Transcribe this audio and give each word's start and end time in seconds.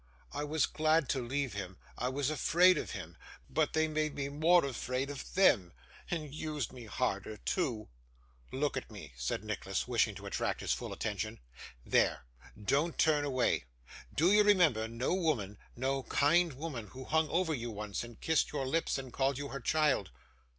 I 0.31 0.43
was 0.43 0.65
glad 0.65 1.09
to 1.09 1.21
leave 1.21 1.53
him, 1.53 1.77
I 1.95 2.09
was 2.09 2.31
afraid 2.31 2.75
of 2.75 2.89
him; 2.89 3.15
but 3.47 3.73
they 3.73 3.87
made 3.87 4.15
me 4.15 4.29
more 4.29 4.65
afraid 4.65 5.11
of 5.11 5.35
them, 5.35 5.73
and 6.09 6.33
used 6.33 6.73
me 6.73 6.85
harder 6.85 7.37
too.' 7.37 7.87
'Look 8.51 8.75
at 8.75 8.89
me,' 8.89 9.13
said 9.15 9.43
Nicholas, 9.43 9.87
wishing 9.87 10.15
to 10.15 10.25
attract 10.25 10.61
his 10.61 10.73
full 10.73 10.91
attention. 10.91 11.39
'There; 11.85 12.25
don't 12.59 12.97
turn 12.97 13.25
away. 13.25 13.65
Do 14.15 14.31
you 14.31 14.41
remember 14.43 14.87
no 14.87 15.13
woman, 15.13 15.59
no 15.75 16.01
kind 16.01 16.53
woman, 16.53 16.87
who 16.87 17.03
hung 17.05 17.29
over 17.29 17.53
you 17.53 17.69
once, 17.69 18.03
and 18.03 18.19
kissed 18.19 18.51
your 18.51 18.65
lips, 18.65 18.97
and 18.97 19.13
called 19.13 19.37
you 19.37 19.49
her 19.49 19.59
child? 19.61 20.09